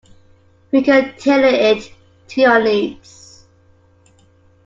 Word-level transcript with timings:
We 0.71 0.81
can 0.81 1.15
tailor 1.15 1.45
it 1.77 1.93
to 2.29 2.41
your 2.41 2.63
needs. 2.63 3.45